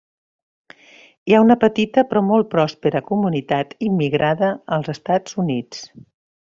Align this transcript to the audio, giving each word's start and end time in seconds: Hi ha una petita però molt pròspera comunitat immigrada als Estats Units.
Hi 1.31 1.35
ha 1.35 1.41
una 1.43 1.57
petita 1.65 2.05
però 2.13 2.25
molt 2.31 2.49
pròspera 2.55 3.05
comunitat 3.13 3.79
immigrada 3.91 4.53
als 4.79 4.95
Estats 4.99 5.41
Units. 5.45 5.89